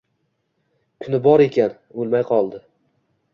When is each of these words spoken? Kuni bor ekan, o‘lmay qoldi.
Kuni 1.05 1.19
bor 1.27 1.43
ekan, 1.45 1.77
o‘lmay 2.05 2.25
qoldi. 2.31 2.63